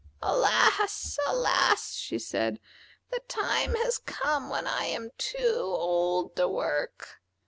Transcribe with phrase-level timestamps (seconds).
[0.23, 1.19] "Alas!
[1.27, 2.59] alas!" she said,
[3.11, 7.21] "the time has come when I am too old to work.